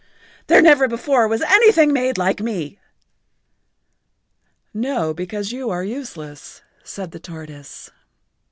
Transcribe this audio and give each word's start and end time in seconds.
"There 0.47 0.63
never 0.63 0.87
before 0.87 1.27
was 1.27 1.43
anything 1.43 1.93
made 1.93 2.17
like 2.17 2.41
me." 2.41 2.79
"No, 4.73 5.13
because 5.13 5.51
you 5.51 5.69
are 5.69 5.83
useless," 5.83 6.63
said 6.83 7.11
the 7.11 7.19
tortoise. 7.19 7.91